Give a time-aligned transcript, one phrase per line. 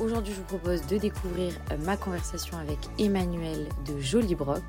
[0.00, 4.62] Aujourd'hui, je vous propose de découvrir euh, ma conversation avec Emmanuel de Jolie Broc.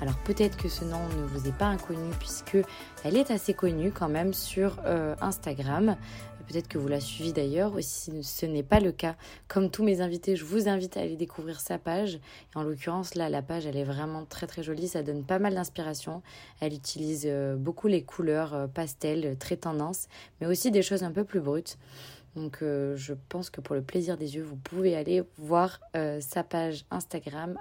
[0.00, 2.58] Alors peut-être que ce nom ne vous est pas inconnu puisque
[3.02, 5.96] elle est assez connue quand même sur euh, Instagram.
[6.46, 9.16] Peut-être que vous la suivez d'ailleurs, si ce n'est pas le cas,
[9.48, 12.14] comme tous mes invités, je vous invite à aller découvrir sa page.
[12.14, 15.38] Et en l'occurrence, là, la page, elle est vraiment très très jolie, ça donne pas
[15.38, 16.22] mal d'inspiration.
[16.60, 20.06] Elle utilise euh, beaucoup les couleurs pastel, très tendance,
[20.40, 21.76] mais aussi des choses un peu plus brutes.
[22.38, 26.20] Donc euh, je pense que pour le plaisir des yeux, vous pouvez aller voir euh,
[26.20, 27.58] sa page Instagram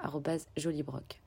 [0.55, 1.19] @jolibroc.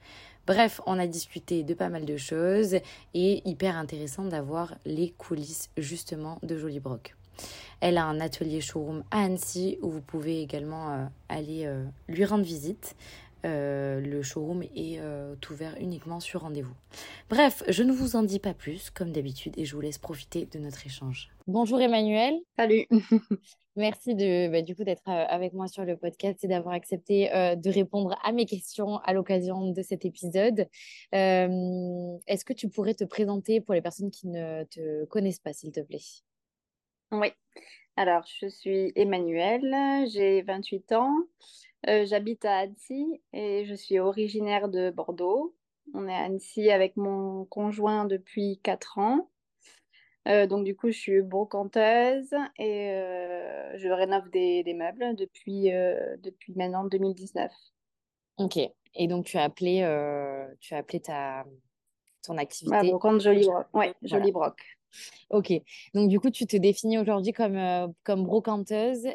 [0.46, 2.76] Bref, on a discuté de pas mal de choses
[3.12, 7.16] et hyper intéressant d'avoir les coulisses justement de Jolibroc.
[7.80, 11.68] Elle a un atelier showroom à Annecy où vous pouvez également euh, aller
[12.08, 12.94] lui rendre visite.
[13.44, 16.74] Euh, le showroom est euh, ouvert uniquement sur rendez-vous.
[17.28, 20.46] Bref, je ne vous en dis pas plus, comme d'habitude, et je vous laisse profiter
[20.46, 21.30] de notre échange.
[21.46, 22.34] Bonjour Emmanuel.
[22.56, 22.86] Salut.
[23.76, 27.28] Merci de, bah, du coup d'être euh, avec moi sur le podcast et d'avoir accepté
[27.30, 30.66] de répondre à mes questions à l'occasion de cet épisode.
[31.12, 35.72] Est-ce que tu pourrais te présenter pour les personnes qui ne te connaissent pas, s'il
[35.72, 36.00] te plaît?
[37.12, 37.28] Oui.
[37.96, 41.14] Alors, je suis Emmanuel, j'ai 28 ans.
[41.88, 45.54] Euh, j'habite à Annecy et je suis originaire de Bordeaux.
[45.94, 49.30] On est à Annecy avec mon conjoint depuis 4 ans.
[50.28, 55.70] Euh, donc du coup, je suis brocanteuse et euh, je rénove des, meubles depuis,
[56.22, 57.50] depuis maintenant 2019.
[58.38, 58.58] Ok.
[58.94, 59.78] Et donc tu as appelé,
[60.60, 61.44] tu as appelé ta,
[62.22, 62.76] ton activité.
[62.76, 63.66] Ma brocante Jolie Broc.
[63.72, 64.60] Oui, Jolie Broc.
[65.30, 65.52] Ok,
[65.94, 69.06] donc du coup, tu te définis aujourd'hui comme, comme brocanteuse.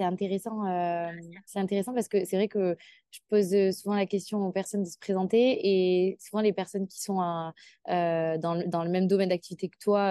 [0.00, 1.10] Euh, c'est intéressant, euh,
[1.46, 2.76] c'est intéressant parce que c'est vrai que
[3.10, 7.00] je pose souvent la question aux personnes de se présenter et souvent les personnes qui
[7.00, 7.52] sont dans,
[7.86, 10.10] le, dans, le même domaine d'activité que toi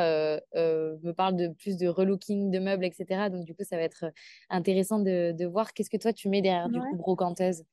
[0.56, 3.30] me parlent de plus de relooking de meubles, etc.
[3.30, 4.06] Donc du coup, ça va être
[4.50, 7.64] intéressant de, de voir qu'est-ce que toi tu mets derrière du coup brocanteuse.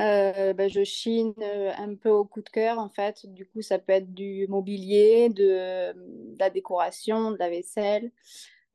[0.00, 3.26] Euh, bah, je chine euh, un peu au coup de cœur en fait.
[3.32, 5.94] Du coup, ça peut être du mobilier, de,
[6.38, 8.10] la décoration, de la vaisselle.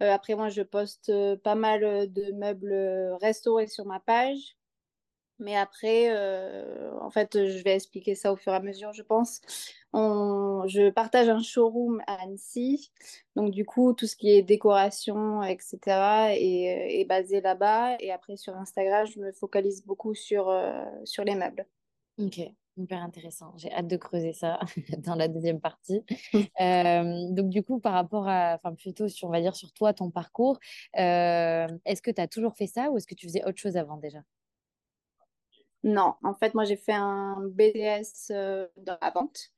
[0.01, 1.11] Euh, après, moi, je poste
[1.43, 2.73] pas mal de meubles
[3.21, 4.57] restaurés sur ma page.
[5.39, 9.01] Mais après, euh, en fait, je vais expliquer ça au fur et à mesure, je
[9.01, 9.39] pense.
[9.93, 12.91] je partage un showroom à Annecy.
[13.35, 15.79] Donc, du coup, tout ce qui est décoration, etc.,
[16.35, 17.95] est, basé là-bas.
[18.01, 21.65] Et après, sur Instagram, je me focalise beaucoup sur, euh, sur les meubles.
[22.17, 22.41] Ok,
[22.77, 23.53] hyper intéressant.
[23.57, 24.59] J'ai hâte de creuser ça
[25.05, 26.03] dans la deuxième partie.
[26.61, 29.93] Euh, donc, du coup, par rapport à, enfin, plutôt, sur, on va dire, sur toi,
[29.93, 30.59] ton parcours,
[30.93, 33.97] est-ce que tu as toujours fait ça ou est-ce que tu faisais autre chose avant
[33.97, 34.19] déjà?
[35.83, 39.51] Non, en fait, moi, j'ai fait un BDS euh, dans la vente.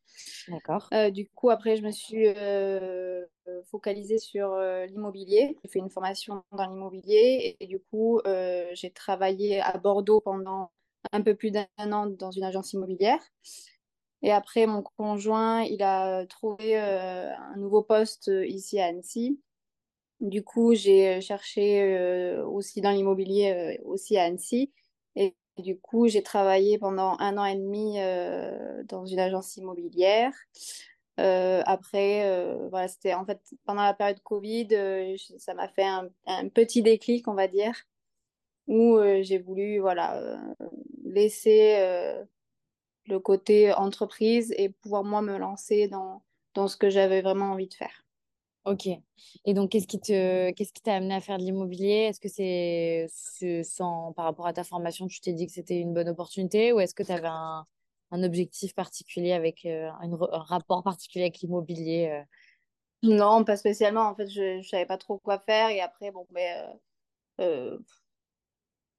[0.47, 0.87] D'accord.
[0.93, 3.25] Euh, du coup, après, je me suis euh,
[3.65, 4.55] focalisée sur
[4.87, 5.57] l'immobilier.
[5.63, 8.21] J'ai fait une formation dans l'immobilier et, du coup,
[8.73, 10.71] j'ai travaillé à Bordeaux pendant
[11.11, 13.19] un peu plus d'un an dans une agence immobilière.
[14.21, 19.39] Et après, mon conjoint, il a trouvé un nouveau poste ici à Annecy.
[20.19, 24.71] Du coup, j'ai cherché aussi dans l'immobilier, aussi à Annecy.
[25.15, 30.33] Et du coup, j'ai travaillé pendant un an et demi euh, dans une agence immobilière.
[31.19, 34.67] Euh, après, euh, voilà, c'était en fait pendant la période Covid,
[35.37, 37.75] ça m'a fait un, petit déclic, on va dire,
[38.67, 40.39] où j'ai voulu voilà,
[41.03, 41.77] laisser
[43.07, 46.23] le côté entreprise et pouvoir moi me lancer dans,
[46.53, 48.05] dans ce que j'avais vraiment envie de faire.
[48.65, 48.87] Ok.
[49.45, 52.09] Et donc, qu'est-ce qui te, qu'est-ce qui t'a amené à faire de l'immobilier?
[52.09, 55.93] Est-ce que c'est, sans, par rapport à ta formation, tu t'es dit que c'était une
[55.93, 57.65] bonne opportunité ou est-ce que tu avais un,
[58.11, 62.23] un, objectif particulier avec euh, un, rapport particulier avec l'immobilier euh?
[63.01, 64.01] Non, pas spécialement.
[64.01, 66.55] En fait, je ne savais pas trop quoi faire et après, bon, mais,
[67.39, 67.79] euh,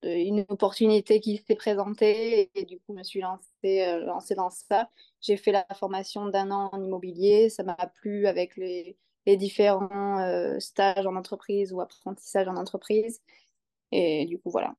[0.02, 4.50] une opportunité qui s'est présentée et, du coup, je me suis lancée, euh, lancée dans
[4.50, 4.88] ça.
[5.20, 7.48] J'ai fait la formation d'un an en immobilier.
[7.48, 8.96] Ça m'a plu avec les,
[9.26, 13.20] les différents euh, stages en entreprise ou apprentissages en entreprise.
[13.90, 14.74] Et du coup, voilà.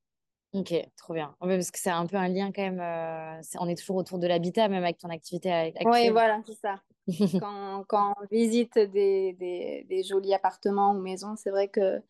[0.54, 1.36] Ok, trop bien.
[1.40, 3.42] parce que c'est un peu un lien quand même.
[3.60, 5.88] on est toujours autour de l'habitat, même avec ton activité actuelle.
[5.88, 6.76] Oui, voilà, c'est ça.
[7.40, 12.02] quand, quand, on visite des, des, des, jolis appartements ou maisons, c'est vrai que,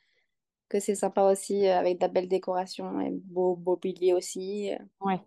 [0.74, 4.74] que c'est sympa aussi euh, avec de la belle décoration et beau mobilier aussi.
[4.74, 4.78] Euh.
[5.02, 5.20] Ouais,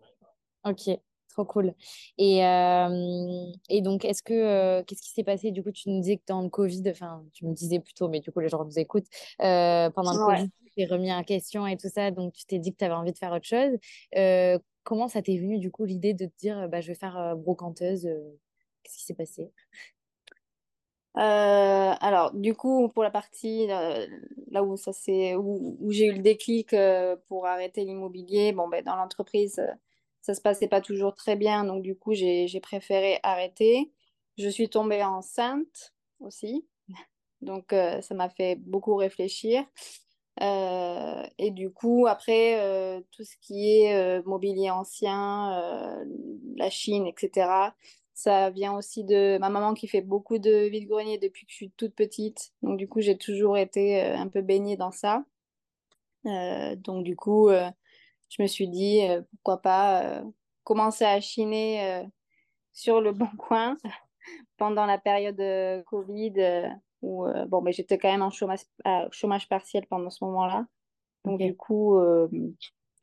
[0.65, 0.99] ok,
[1.29, 1.73] trop cool.
[2.19, 5.53] Et, euh, et donc, est-ce que qu'est-ce qui s'est passé?
[5.53, 8.19] Du coup, tu nous disais que dans le Covid, enfin, tu me disais plutôt, mais
[8.19, 9.07] du coup, les gens nous écoutent.
[9.39, 12.73] pendant le Covid, tu t'es remis en question et tout ça, donc tu t'es dit
[12.73, 13.79] que tu avais envie de faire autre chose.
[14.83, 18.09] comment ça t'est venu, du coup, l'idée de te dire, bah, je vais faire brocanteuse
[18.83, 19.51] Qu'est-ce qui s'est passé?
[21.19, 24.07] Euh, alors, du coup, pour la partie euh,
[24.51, 28.85] là où ça c'est où, j'ai eu le déclic euh, pour arrêter l'immobilier, bon, ben,
[28.85, 29.63] dans l'entreprise,
[30.21, 33.93] ça se passait pas toujours très bien, donc du coup, j'ai préféré arrêter.
[34.37, 36.67] Je suis tombée enceinte aussi,
[37.41, 39.65] donc ça m'a fait beaucoup réfléchir.
[40.41, 46.05] et du coup, après, tout ce qui est mobilier ancien,
[46.57, 47.73] la Chine, etc.,
[48.17, 51.71] ça vient aussi de ma maman qui fait beaucoup de vide-grenier depuis que je suis
[51.73, 52.55] toute petite.
[52.63, 55.23] Donc, du coup, j'ai toujours été euh, un peu baignée dans ça.
[56.25, 57.71] Euh, donc, du coup, euh,
[58.31, 60.23] je me suis dit, pourquoi pas
[60.65, 62.07] commencer à chiner
[62.73, 63.77] sur le bon coin
[64.57, 66.71] pendant la période Covid
[67.03, 68.61] où bon, mais j'étais quand même en chômage,
[69.11, 70.67] chômage partiel pendant ce moment-là.
[71.27, 72.01] Donc, du coup,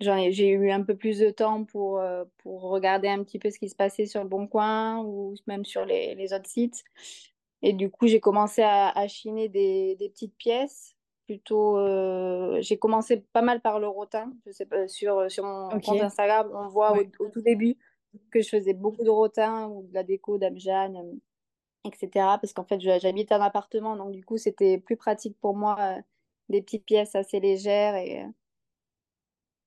[0.04, 3.60] j'ai eu un peu plus de temps pour, euh, pour regarder un petit peu ce
[3.60, 6.84] qui se passait sur le Bon Coin ou même sur les, les autres sites.
[7.62, 10.96] Et du coup, j'ai commencé à, à chiner des, des, petites pièces.
[11.26, 14.32] Plutôt, euh, j'ai commencé pas mal par le rotin.
[14.46, 17.78] Je sais pas, sur, sur mon compte Instagram, on voit au, tout début
[18.32, 21.14] que je faisais beaucoup de rotin ou de la déco d'Amjan, euh,
[21.86, 22.10] etc.
[22.14, 25.98] Parce qu'en fait, j'habite un appartement, donc du coup, c'était plus pratique pour moi,
[26.50, 28.26] des petites pièces assez légères et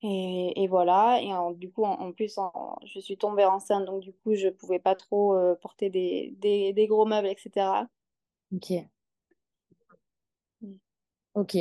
[0.02, 1.20] et, voilà.
[1.20, 2.38] Et du coup, en, plus,
[2.84, 6.72] je suis tombée enceinte, donc du coup, je pouvais pas trop euh, porter des, des,
[6.72, 7.86] des, gros meubles, etc.
[8.54, 8.72] Ok.
[11.34, 11.54] Ok.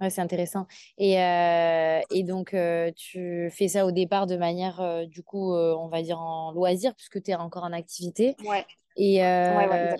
[0.00, 0.66] Ouais, c'est intéressant.
[0.96, 5.88] Et, euh, et donc, euh, tu fais ça au départ de manière, du coup, on
[5.88, 8.34] va dire en loisir, puisque tu es encore en activité.
[8.44, 8.66] Ouais.
[8.96, 9.96] Et, ouais,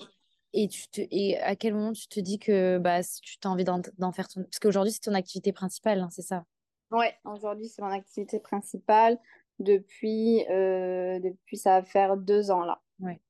[0.53, 3.65] et, tu te, et à quel moment tu te dis que bah, tu as envie
[3.65, 4.43] d'en faire ton...
[4.43, 6.45] Parce qu'aujourd'hui, c'est ton activité principale, hein, c'est ça?
[6.91, 9.19] Ouais, aujourd'hui, c'est mon activité principale
[9.59, 12.81] depuis, euh, depuis ça va faire deux ans là.
[13.01, 13.21] Ouais.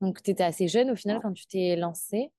[0.00, 2.30] Donc, tu étais assez jeune au final quand tu t'es lancée.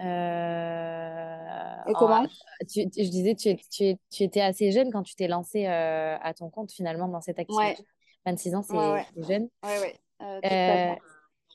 [0.00, 2.26] Euh, Et comment?
[2.70, 6.32] tu, Je disais, tu, tu, tu, étais assez jeune quand tu t'es lancée euh, à
[6.32, 7.84] ton compte finalement dans cette activité.
[8.24, 9.48] 26 ans, c'est jeune.
[9.62, 10.00] Ouais, ouais.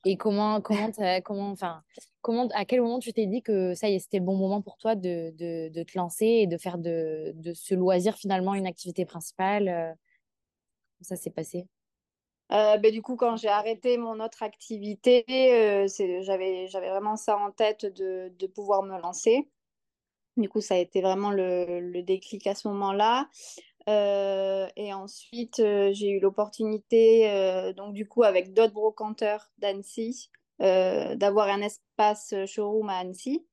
[0.08, 0.92] Et comment, comment,
[1.24, 1.84] comment, enfin,
[2.22, 4.62] comment, à quel moment tu t'es dit que ça y est, c'était le bon moment
[4.62, 8.54] pour toi de, de, de, te lancer et de faire de, de ce loisir finalement
[8.54, 9.94] une activité principale euh,
[11.02, 11.68] Ça s'est passé?
[12.52, 15.88] Euh, ben, du coup, quand j'ai arrêté mon autre activité, euh,
[16.22, 19.50] j'avais vraiment ça en tête de, de, pouvoir me lancer.
[20.38, 23.28] Du coup, ça a été vraiment le, le déclic à ce moment-là.
[23.88, 30.30] Euh, et ensuite, euh, j'ai eu l'opportunité, euh, donc du coup, avec d'autres brocanteurs d'Annecy,
[30.60, 33.46] d'avoir un espace showroom à Annecy.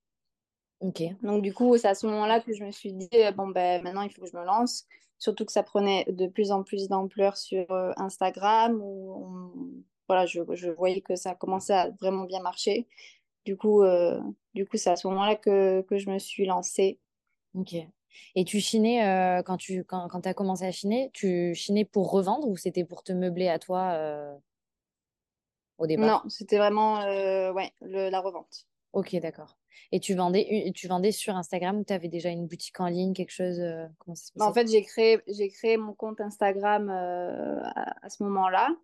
[0.81, 1.03] Ok.
[1.23, 4.03] Donc du coup, c'est à ce moment-là que je me suis dit, bon, ben maintenant,
[4.03, 4.87] il faut que je me lance.
[5.19, 10.71] Surtout que ça prenait de plus en plus d'ampleur sur Instagram, où voilà, je, je,
[10.71, 12.89] voyais que ça commençait à vraiment bien marcher.
[13.45, 13.83] Du coup,
[14.55, 16.99] du coup c'est à ce moment-là que, que je me suis lancée.
[17.55, 17.75] Ok.
[18.35, 22.11] Et tu chinais, euh, quand tu quand, quand as commencé à chiner, tu chinais pour
[22.11, 24.35] revendre ou c'était pour te meubler à toi euh,
[25.79, 26.07] au départ?
[26.25, 28.67] Non, c'était vraiment euh, ouais, la revente.
[28.93, 29.57] Ok, d'accord.
[29.91, 33.15] Et tu vendais, tu vendais sur Instagram ou tu avais déjà une boutique en ligne,
[33.15, 33.61] quelque chose
[33.99, 38.23] comment ça se bah, En fait, j'ai créé, j'ai créé mon compte Instagram à, ce
[38.23, 38.75] moment-là.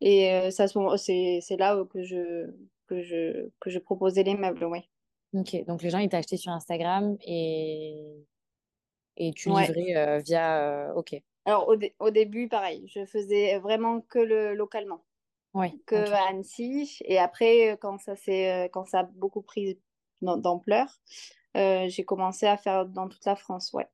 [0.00, 2.50] Et ça, c'est, c'est là que je,
[2.86, 4.88] que, je, que je proposais les meubles, oui.
[5.34, 8.26] Ok, donc les gens, ils t'ont acheté sur Instagram et
[9.16, 10.62] et tu livrais euh, via.
[10.62, 11.14] Euh, ok.
[11.44, 15.04] Alors, au, au, début, pareil, je faisais vraiment que le localement.
[15.54, 16.98] Ouais, que à Annecy.
[17.04, 18.14] Et après, quand ça,
[18.72, 19.78] quand ça a beaucoup pris
[20.22, 20.86] d'ampleur,
[21.56, 23.72] euh, j'ai commencé à faire dans toute la France.
[23.74, 23.86] Ouais.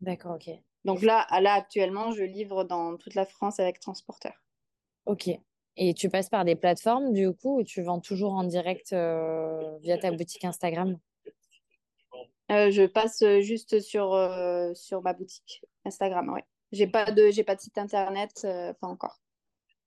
[0.00, 0.50] D'accord, ok.
[0.84, 4.32] Donc là, là, actuellement, je livre dans toute la France avec transporteur.
[5.06, 5.30] Ok.
[5.76, 9.98] Et tu passes par des plateformes, du coup, ou tu vends toujours en direct via
[9.98, 10.98] ta boutique Instagram?
[12.50, 16.44] Euh, je passe juste sur, euh, sur ma boutique Instagram, ouais.
[16.72, 18.46] J'ai pas de, j'ai pas de site internet,
[18.80, 19.20] pas encore.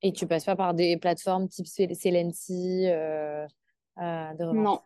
[0.01, 4.79] Et tu passes pas par des plateformes type Celency de Non.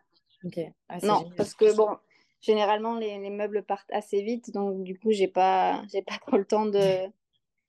[0.44, 0.58] Ok.
[0.88, 1.96] Ah, non, parce que bon,
[2.40, 6.36] généralement les, les, meubles partent assez vite, donc du coup j'ai pas, j'ai pas trop
[6.36, 7.06] le temps de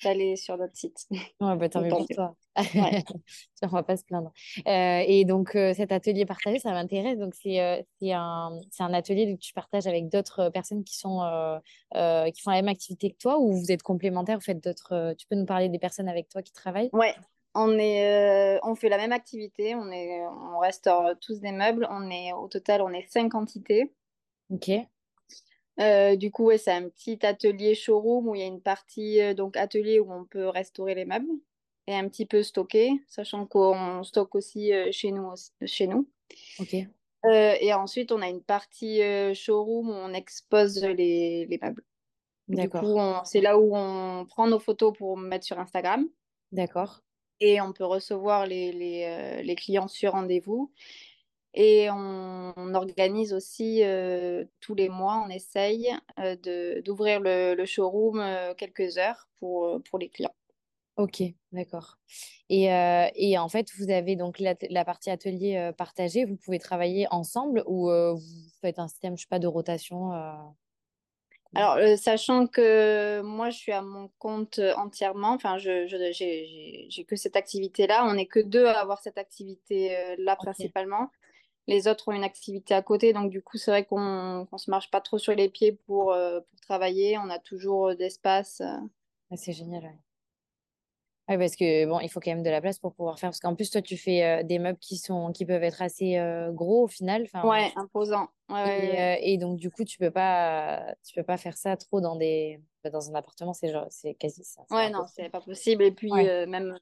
[0.04, 1.06] d'aller sur notre site.
[1.42, 2.36] Ouais, bah, tant mieux pour toi.
[2.76, 3.04] Ouais.
[3.64, 4.32] on va pas se plaindre.
[4.68, 7.18] Euh, et donc, euh, cet atelier partagé, ça m'intéresse.
[7.18, 11.20] Donc, c'est euh, un, un atelier que tu partages avec d'autres personnes qui, sont,
[11.94, 15.14] qui font la même activité que toi ou vous êtes complémentaires Vous faites d'autres.
[15.18, 16.90] tu peux nous parler des personnes avec toi qui travaillent?
[16.94, 17.16] Ouais.
[17.56, 21.88] On, est, on fait la même activité, on, est, on restaure tous des meubles.
[21.92, 23.94] On est, au total, on est cinq entités.
[24.50, 24.72] Ok.
[25.80, 29.22] Euh, du coup, ouais, c'est un petit atelier showroom où il y a une partie
[29.22, 31.32] euh, donc atelier où on peut restaurer les meubles
[31.88, 35.34] et un petit peu stocker, sachant qu'on stocke aussi euh, chez nous.
[35.66, 36.08] Chez nous.
[36.60, 36.76] Ok.
[37.26, 39.02] et ensuite, on a une partie
[39.34, 41.84] showroom où on expose les, les meubles.
[42.70, 46.08] Coup, c'est là où on prend nos photos pour mettre sur Instagram.
[46.52, 47.02] D'accord.
[47.40, 50.72] Et on peut recevoir les, les, les clients sur rendez-vous.
[51.54, 58.20] Et on, organise aussi euh, tous les mois, on essaye euh, d'ouvrir le, le, showroom
[58.20, 60.34] euh, quelques heures pour, pour les clients.
[60.98, 61.98] Ok, d'accord.
[62.50, 62.66] Et,
[63.16, 67.64] et, en fait, vous avez donc la, la partie atelier partagée, vous pouvez travailler ensemble
[67.66, 70.12] ou vous faites un système, je sais pas, de rotation
[71.56, 77.36] alors, sachant que moi, je suis à mon compte entièrement, enfin, je, j'ai que cette
[77.36, 78.06] activité-là.
[78.08, 81.12] On n'est que deux à avoir cette activité-là principalement.
[81.68, 84.70] Les autres ont une activité à côté, donc du coup, c'est vrai qu'on ne se
[84.70, 87.18] marche pas trop sur les pieds pour, euh, pour travailler.
[87.18, 88.62] On a toujours euh, d'espace.
[88.62, 88.78] Euh.
[89.32, 90.00] Ah, c'est génial, ouais.
[91.30, 93.30] Oui, parce que bon, il faut quand même de la place pour pouvoir faire.
[93.30, 96.84] Parce qu'en plus, toi, tu fais des meubles qui sont qui peuvent être assez gros
[96.84, 97.30] au final.
[97.46, 98.28] Ouais, imposant.
[98.50, 102.02] Ouais, et, et, donc, du coup, tu peux pas tu peux pas faire ça trop
[102.02, 102.60] dans des
[102.92, 103.54] dans un appartement.
[103.54, 104.64] C'est genre c'est quasi ça.
[104.70, 105.84] Ouais, non, c'est pas possible.
[105.86, 106.78] Et puis même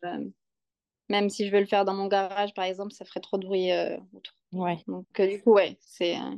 [1.12, 3.46] même si je veux le faire dans mon garage, par exemple, ça ferait trop de
[3.46, 3.70] bruit
[4.14, 4.34] autour.
[4.54, 4.78] Ouais.
[4.88, 6.18] Donc, euh, du coup, ouais, c'est.
[6.18, 6.36] Euh,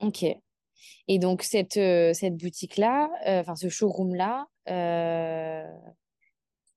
[0.00, 0.24] ok.
[1.08, 4.46] Et donc, cette, euh, cette boutique-là, enfin, ce showroom-là,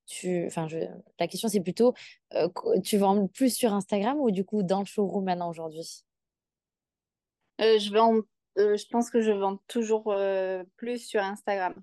[0.06, 0.78] tu, enfin, je,
[1.18, 1.92] la question, c'est plutôt,
[2.82, 6.04] tu vends plus sur Instagram ou du coup dans le showroom maintenant aujourd'hui?
[7.58, 8.22] Je, vends,
[8.56, 10.14] je pense que je vends toujours
[10.76, 11.74] plus sur Instagram.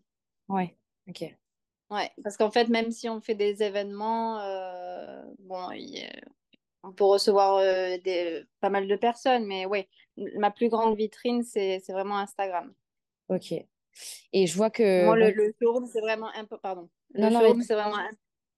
[0.49, 0.75] Ouais,
[1.07, 1.35] ok.
[1.91, 4.39] Ouais, parce qu'en fait, même si on fait des événements,
[5.39, 5.69] bon,
[6.85, 9.87] on peut recevoir euh, des, pas mal de personnes, mais oui,
[10.37, 12.73] ma plus grande vitrine, c'est vraiment Instagram.
[13.29, 13.53] Ok.
[14.33, 15.05] Et je vois que.
[15.05, 16.29] Moi, le, showroom, c'est vraiment,
[16.61, 16.89] Pardon.
[17.13, 17.97] Le showroom, c'est vraiment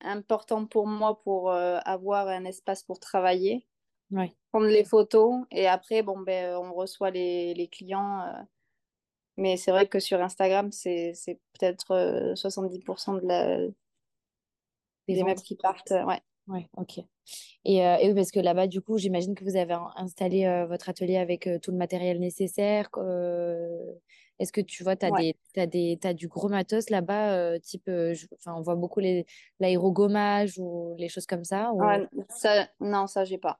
[0.01, 3.65] important pour moi pour euh, avoir un espace pour travailler,
[4.12, 4.34] ouais.
[4.51, 8.25] prendre les photos, et après, bon, ben, on reçoit les, les clients.
[9.38, 11.13] Euh, mais c'est vrai que sur Instagram, c'est
[11.60, 13.58] peut-être 70% de la...
[15.08, 15.91] des meubles qui partent.
[15.91, 16.22] Ouais.
[16.48, 17.00] Ouais, ok.
[17.65, 20.65] Et, euh, et, oui, parce que là-bas, du coup, j'imagine que vous avez installé euh,
[20.65, 22.89] votre atelier avec euh, tout le matériel nécessaire.
[24.39, 27.89] Est-ce que tu vois, tu as, des, as, des, as du gros matos là-bas, type,
[28.34, 29.01] enfin, on voit beaucoup
[29.60, 31.82] l'aérogommage ou les choses comme ça ou...
[32.29, 33.60] ça Non, ça, j'ai pas.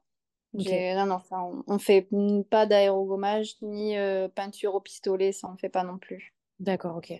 [0.54, 2.08] Non, non, ça, on, on fait
[2.50, 3.94] pas d'aérogommage ni
[4.34, 6.34] peinture au pistolet, ça, on fait pas non plus.
[6.58, 7.12] D'accord, ok.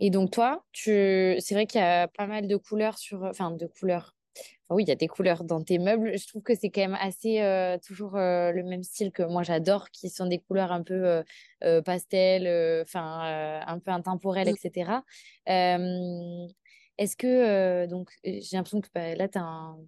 [0.00, 1.36] Et donc, toi, tu...
[1.38, 3.22] c'est vrai qu'il y a pas mal de couleurs sur.
[3.22, 4.14] Enfin, de couleurs
[4.70, 6.18] oui, il y a des couleurs dans tes meubles.
[6.18, 9.42] Je trouve que c'est quand même assez euh, toujours euh, le même style que moi
[9.42, 11.22] j'adore, qui sont des couleurs un peu
[11.64, 15.02] euh, pastel, enfin un peu intemporelles, etc.
[15.46, 19.78] Est-ce que donc j'ai l'impression que bah, là tu as un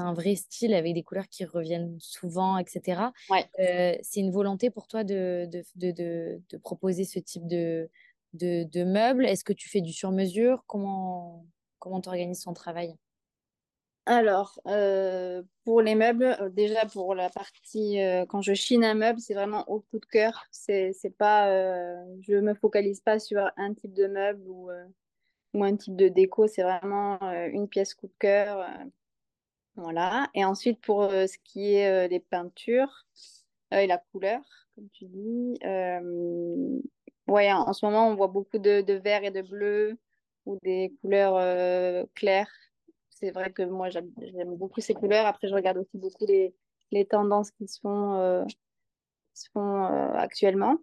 [0.00, 3.12] un vrai style avec des couleurs qui reviennent souvent, etc.
[3.56, 7.90] c'est une volonté pour toi de, de, de, de proposer ce type de,
[8.34, 9.26] de, meubles?
[9.26, 10.64] Est-ce que tu fais du sur-mesure?
[10.66, 11.46] Comment
[11.78, 12.96] comment tu organises ton travail?
[14.06, 18.94] Alors, euh, pour les meubles, euh, déjà pour la partie, euh, quand je chine un
[18.94, 20.46] meuble, c'est vraiment au coup de cœur.
[20.50, 21.50] C'est, c'est pas,
[22.22, 24.70] je me focalise pas sur un type de meuble ou,
[25.52, 26.46] ou un type de déco.
[26.46, 28.66] C'est vraiment une pièce coup de cœur.
[29.78, 30.28] Voilà.
[30.34, 33.06] Et ensuite, pour ce qui est des peintures
[33.70, 34.40] et la couleur,
[34.74, 35.58] comme tu dis,
[37.26, 39.98] ouais, en, ce moment, on voit beaucoup de, vert et de bleu
[40.46, 42.50] ou des couleurs claires
[43.18, 45.26] c'est vrai que moi, j'aime beaucoup ces couleurs.
[45.26, 46.54] Après, je regarde aussi beaucoup les,
[47.06, 48.44] tendances qui se font, euh,
[49.34, 50.76] qui euh, actuellement.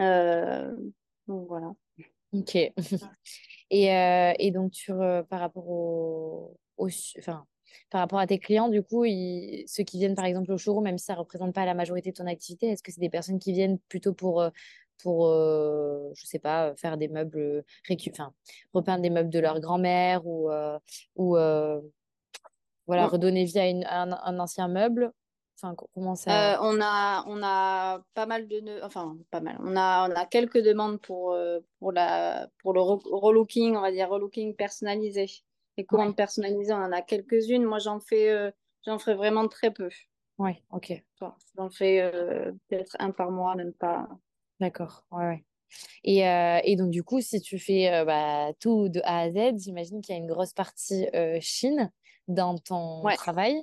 [0.00, 0.74] Euh,
[1.26, 1.72] donc, voilà.
[2.32, 2.56] Ok.
[3.70, 3.86] et,
[4.38, 4.96] et, donc, sur,
[5.28, 6.58] par rapport au,
[7.18, 7.46] enfin,
[7.90, 10.98] par rapport à tes clients, du coup, ceux qui viennent par exemple au showroom, même
[10.98, 13.38] si ça ne représente pas la majorité de ton activité, est-ce que c'est des personnes
[13.38, 14.44] qui viennent plutôt pour
[15.02, 18.32] pour, euh, je sais pas, faire des meubles, récu enfin,
[18.72, 20.78] repeindre des meubles de leur grand-mère ou, euh,
[21.16, 21.80] ou euh,
[22.86, 25.12] voilà, On, redonner vie à une- un, un ancien meuble?
[25.56, 26.54] Enfin, co- comment ça...
[26.54, 29.56] euh, on a, on a pas mal de, ne- enfin pas mal.
[29.60, 33.80] On a, on a quelques demandes pour, euh, pour la, pour le re- relooking, on
[33.80, 35.26] va dire relooking personnalisé.
[35.76, 37.64] Les Ouais, commandes personnalisées, on en a quelques-unes.
[37.64, 38.50] Moi, j'en fais, euh,
[38.86, 39.90] j'en ferai vraiment très peu.
[40.38, 44.08] ouais, ok, Enfin, J'en fais euh, peut-être un par mois, même pas.
[44.60, 45.06] d'accord.
[45.10, 45.44] Ouais, ouais.
[46.04, 49.58] Et, euh, et donc, du coup, si tu fais bah, tout de A à Z,
[49.62, 51.06] j'imagine qu'il y a une grosse partie
[51.40, 51.92] Chine
[52.28, 53.56] dans ton Ouais, travail.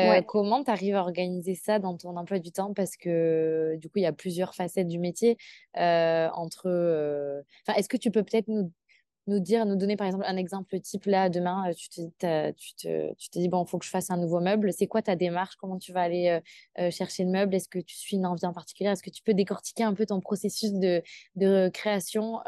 [0.00, 0.24] Ouais.
[0.26, 2.74] comment tu arrives à organiser ça dans ton emploi du temps?
[2.74, 5.38] Parce que du coup, il y a plusieurs facettes du métier.
[5.76, 8.72] entre, Enfin, est-ce que tu peux peut-être nous,
[9.30, 12.74] nous dire, nous donner par exemple un exemple type là, demain, euh, tu te, tu
[12.74, 14.72] te, tu te dis, bon, il faut que je fasse un nouveau meuble.
[14.72, 15.56] C'est quoi ta démarche?
[15.56, 16.40] Comment tu vas aller euh,
[16.82, 17.54] euh, chercher le meuble?
[17.54, 18.90] Est-ce que tu suis une envie en particulier?
[18.90, 21.02] Est-ce que tu peux décortiquer un peu ton processus de,
[21.36, 22.40] de création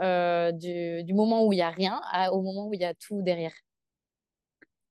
[0.53, 2.01] du, du moment où il n'y a rien
[2.33, 3.55] au moment où il y a tout derrière?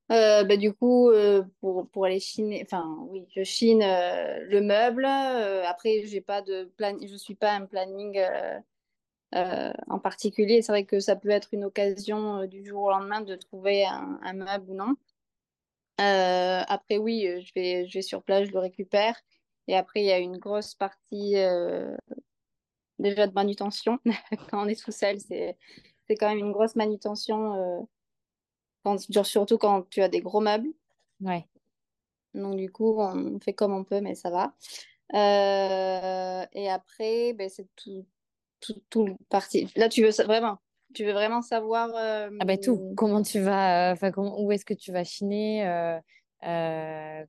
[0.10, 1.12] Bah, du coup,
[1.60, 5.06] pour, pour aller chiner, enfin oui, je chine le meuble.
[5.06, 8.20] Après, j'ai pas de plan, je suis pas un planning
[9.36, 10.62] euh, en particulier.
[10.62, 13.86] C'est vrai que ça peut être une occasion euh, du jour au lendemain de trouver
[13.86, 14.96] un, un meuble ou non.
[16.00, 19.16] Euh, après, oui, je vais, je vais sur place, je le récupère.
[19.68, 21.36] Et après, il y a une grosse partie
[23.00, 24.00] déjà de manutention.
[24.50, 25.58] Quand on est tout seul, c'est,
[26.08, 27.88] c'est quand même une grosse manutention,
[28.84, 30.70] quand, surtout quand tu as des gros meubles.
[31.22, 31.46] Ouais.
[32.34, 34.56] Donc, du coup, on fait comme on peut, mais ça va.
[35.14, 38.06] Euh, et après, ben, c'est tout,
[38.62, 39.72] tout, tout le parti.
[39.76, 40.58] Là, tu veux vraiment,
[40.94, 41.90] tu veux vraiment savoir.
[41.96, 45.04] euh, Ah bah tout, comment tu vas, euh, enfin comment, où est-ce que tu vas
[45.04, 46.00] chiner euh,
[46.46, 47.26] euh,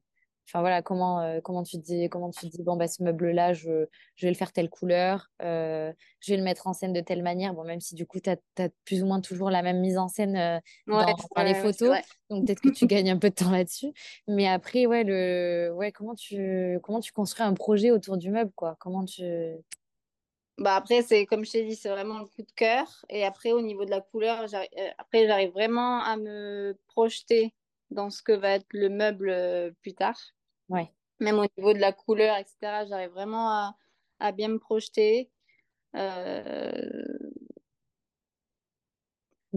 [0.49, 3.03] Enfin voilà, comment, euh, comment tu te dis, comment tu te dis, bon bah ce
[3.03, 3.87] meuble-là, je,
[4.17, 7.23] je vais le faire telle couleur, euh, je vais le mettre en scène de telle
[7.23, 9.97] manière, bon même si du coup tu as, plus ou moins toujours la même mise
[9.97, 10.59] en scène euh,
[10.89, 11.97] Ouais, dans, dans les photos,
[12.29, 13.93] donc peut-être que tu gagnes un peu de temps là-dessus,
[14.29, 18.53] mais après ouais le, ouais comment tu, comment tu construis un projet autour du meuble
[18.55, 19.23] quoi, comment tu,
[20.63, 23.05] Bah après, c'est comme je t'ai dit, c'est vraiment le coup de cœur.
[23.09, 27.53] Et après, au niveau de la couleur, j'arrive, euh, après, j'arrive vraiment à me projeter
[27.91, 30.17] dans ce que va être le meuble euh, plus tard.
[30.69, 30.93] ouais.
[31.21, 33.77] Même au niveau de la couleur, etc., j'arrive vraiment à,
[34.21, 35.31] à bien me projeter.
[35.97, 37.03] Euh,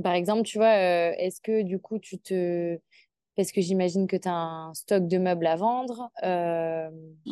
[0.03, 2.79] Par exemple, tu vois, euh, est-ce que du coup tu te
[3.35, 6.09] parce que j'imagine que tu as un stock de meubles à vendre.
[6.23, 6.89] Euh,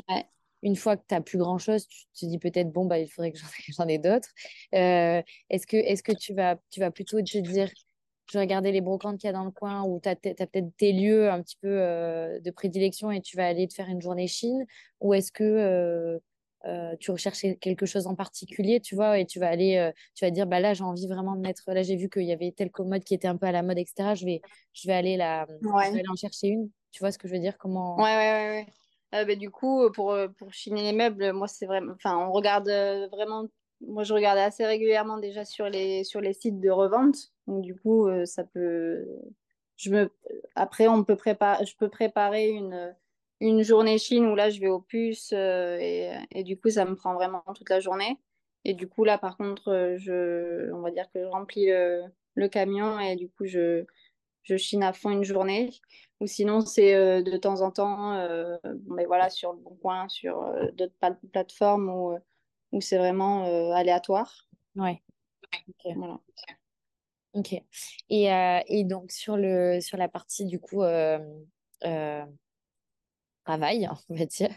[0.09, 0.25] ouais.
[0.63, 3.31] Une fois que tu n'as plus grand-chose, tu te dis peut-être, bon, bah, il faudrait
[3.31, 3.37] que
[3.77, 4.29] j'en ai, d'autres.
[4.73, 7.69] Euh, est-ce que, est-ce que tu vas, tu vas plutôt te dire,
[8.31, 10.75] je vais regarder les brocantes qu'il y a dans le coin ou tu as, peut-être
[10.77, 14.01] tes lieux un petit peu euh, de prédilection et tu vas aller te faire une
[14.01, 14.65] journée Chine?
[15.01, 16.19] Ou est-ce que
[16.65, 20.31] euh, tu recherches quelque chose en particulier, tu vois, et tu vas aller, tu vas
[20.31, 22.71] dire, bah là, j'ai envie vraiment de mettre, là, j'ai vu qu'il y avait telle
[22.71, 24.15] commode qui était un peu à la mode, etc.
[24.15, 25.87] Je vais, je vais aller la, je vais Ouais.
[25.99, 26.69] aller en chercher une.
[26.93, 27.53] Tu vois ce que je veux dire?
[27.53, 27.97] Ouais, Comment...
[27.97, 28.67] ouais, ouais, ouais.
[29.13, 31.93] Euh, bah, du coup, pour, euh, pour chiner les meubles, moi, c'est vraiment.
[31.93, 33.45] Enfin, on regarde euh, vraiment.
[33.81, 37.15] Moi, je regarde assez régulièrement déjà sur les, sur les sites de revente.
[37.47, 39.05] Donc, du coup, euh, ça peut.
[39.75, 40.09] Je me...
[40.55, 41.65] Après, on peut préparer...
[41.65, 42.95] je peux préparer une,
[43.41, 46.85] une journée Chine où là, je vais aux puces euh, et, et du coup, ça
[46.85, 48.17] me prend vraiment toute la journée.
[48.65, 50.71] Et du coup, là, par contre, euh, je...
[50.71, 51.67] on va dire que je remplis
[52.35, 53.85] le camion et du coup, je
[54.43, 55.71] je chine à fond une journée.
[56.19, 60.07] Ou sinon, c'est euh, de temps en temps, euh, mais voilà, sur le bon coin,
[60.07, 62.17] sur euh, d'autres pla- plateformes où,
[62.71, 64.47] où c'est vraiment aléatoire.
[64.75, 65.01] Ouais.
[65.69, 65.93] ok.
[65.95, 66.19] Voilà.
[67.33, 67.53] Ok.
[68.09, 68.25] Et,
[68.67, 70.83] et donc sur le sur la partie du coup
[73.45, 74.49] travail, on va dire,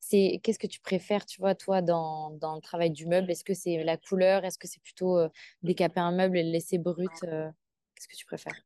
[0.00, 3.30] c'est qu'est-ce que tu préfères, tu vois, toi, dans, dans le travail du meuble?
[3.30, 4.44] Est-ce que c'est la couleur?
[4.44, 5.18] Est-ce que c'est plutôt
[5.62, 7.10] décaper un meuble et le laisser brut?
[7.96, 8.62] Qu'est-ce que tu préfères?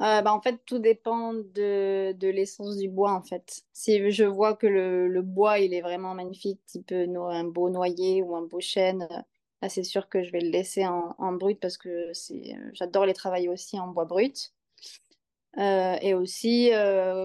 [0.00, 3.62] Euh, bah, en fait, tout dépend de, l'essence du bois, en fait.
[3.72, 8.22] Si je vois que le, bois, il est vraiment magnifique, type euh, un beau noyer
[8.22, 9.06] ou un beau chêne,
[9.62, 13.06] euh, c'est sûr que je vais le laisser en, brut parce que c'est, euh, j'adore
[13.06, 14.52] les travailler aussi en bois brut.
[15.58, 16.70] Et aussi,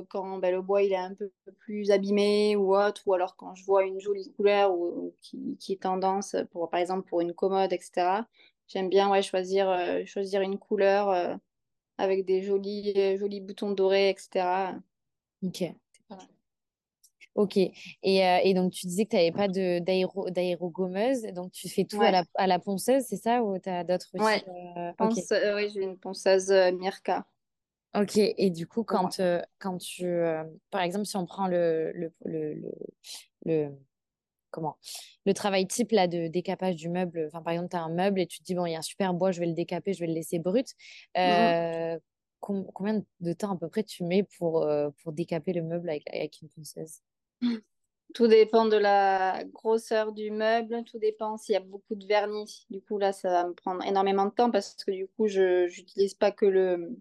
[0.09, 3.55] quand ben, le bois il est un peu plus abîmé ou autre, ou alors quand
[3.55, 7.71] je vois une jolie couleur ou, qui est tendance, pour, par exemple pour une commode,
[7.71, 8.23] etc.,
[8.67, 11.35] j'aime bien ouais, choisir, euh, choisir une couleur euh,
[11.97, 14.75] avec des jolis, euh, jolis boutons dorés, etc.
[15.43, 15.75] Ok.
[16.09, 16.27] Voilà.
[17.35, 17.57] Ok.
[17.57, 17.71] Et,
[18.03, 22.09] euh, et donc, tu disais que tu n'avais pas d'aérogommeuse, donc tu fais tout à
[22.09, 23.43] la, à la ponceuse, c'est ça?
[23.43, 24.43] Ou tu as d'autres ouais.
[24.47, 24.95] Ok.
[24.97, 27.27] Pense, euh, ouais, j'ai une ponceuse Mirka.
[27.95, 28.17] Ok.
[28.17, 29.21] Et du coup, quand,
[29.59, 30.05] quand tu.
[30.71, 32.71] par exemple, si on prend le, le, le, le,
[33.45, 33.71] le-
[34.51, 34.77] comment
[35.25, 37.25] le travail type là de décapage du meuble.
[37.27, 38.79] Enfin, par exemple, tu as un meuble et tu te dis, bon, il y a
[38.79, 40.73] un super bois, je vais le décaper, je vais le laisser brut.
[41.17, 41.97] Mmh.
[42.39, 44.65] combien de temps à peu près tu mets pour,
[45.03, 46.99] pour décaper le meuble avec, avec une ponceuse?
[48.13, 52.65] Tout dépend de la grosseur du meuble, tout dépend s'il y a beaucoup de vernis.
[52.69, 55.65] Du coup, là, ça va me prendre énormément de temps parce que du coup, je
[55.65, 56.97] n'utilise pas que, le,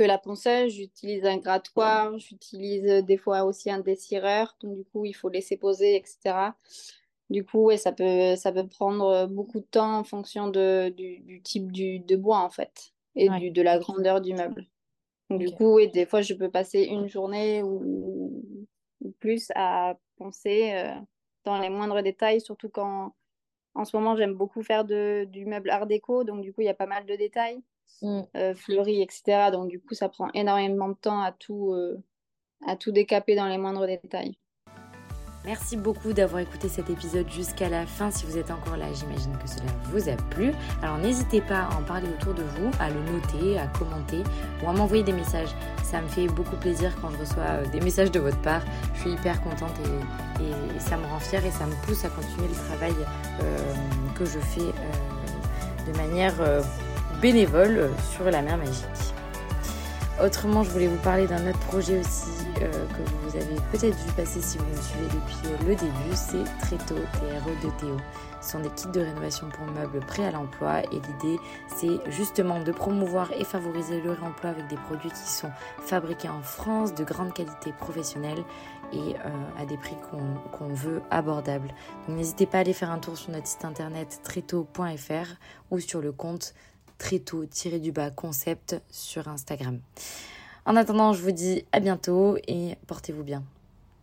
[0.00, 4.56] que la ponceuse, j'utilise un grattoir, j'utilise des fois aussi un dessireur.
[4.62, 6.54] Donc, du coup, il faut laisser poser, etc.
[7.28, 11.42] Du coup, ouais, ça peut, ça peut prendre beaucoup de temps en fonction de, du,
[11.42, 14.66] type du, de bois, en fait, et du, de la grandeur du meuble.
[15.28, 18.42] Donc, du coup, oui, des fois, je peux passer une journée ou
[19.18, 20.94] plus à penser euh,
[21.44, 23.14] dans les moindres détails, surtout quand
[23.74, 26.66] en ce moment j'aime beaucoup faire de, du meuble art déco, donc du coup il
[26.66, 27.62] y a pas mal de détails,
[28.02, 28.22] mm.
[28.36, 29.50] euh, fleuris, etc.
[29.52, 32.02] Donc du coup ça prend énormément de temps à tout, euh,
[32.66, 34.36] à tout décaper dans les moindres détails.
[35.46, 38.10] Merci beaucoup d'avoir écouté cet épisode jusqu'à la fin.
[38.10, 40.52] Si vous êtes encore là, j'imagine que cela vous a plu.
[40.82, 44.22] Alors n'hésitez pas à en parler autour de vous, à le noter, à commenter
[44.62, 45.48] ou à m'envoyer des messages.
[45.82, 48.60] Ça me fait beaucoup plaisir quand je reçois euh, des messages de votre part.
[48.94, 52.48] Je suis hyper contente et, ça me rend fière et ça me pousse à continuer
[52.48, 52.94] le travail
[53.42, 53.74] euh,
[54.18, 56.34] que je fais euh, de manière
[57.20, 58.84] bénévole sur la mer magique.
[60.22, 64.42] Autrement, je voulais vous parler d'un autre projet aussi que vous avez peut-être vu passer
[64.42, 67.96] si vous me suivez depuis le début, c'est Tréto, TRE de Théo.
[68.42, 72.60] Ce sont des kits de rénovation pour meubles prêts à l'emploi et l'idée c'est justement
[72.60, 75.50] de promouvoir et favoriser le réemploi avec des produits qui sont
[75.84, 78.42] fabriqués en France de grande qualité professionnelle
[78.92, 79.96] et euh, à des prix
[80.52, 81.68] qu'on veut abordables.
[82.08, 85.36] Donc n'hésitez pas à aller faire un tour sur notre site internet tréto.fr
[85.70, 86.54] ou sur le compte
[87.00, 89.80] tréto-du-bas concept sur Instagram.
[90.66, 93.42] En attendant, je vous dis à bientôt et portez-vous bien.